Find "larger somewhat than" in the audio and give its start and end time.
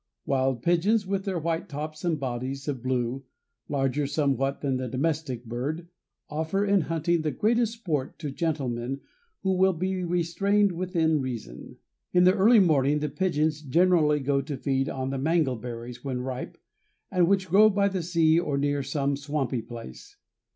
3.69-4.77